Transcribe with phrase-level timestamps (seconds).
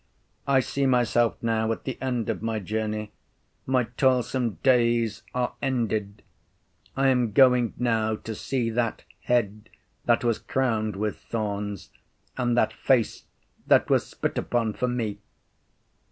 [0.47, 3.11] I see myself now at the end of my journey;
[3.67, 6.23] my toilsome days are ended.
[6.97, 9.69] I am going now to see that Head
[10.05, 11.91] that was crowned with thorns,
[12.35, 13.25] and that Face
[13.67, 15.19] that was spit upon for me.